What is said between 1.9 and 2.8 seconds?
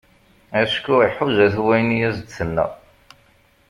i as-d-tenna.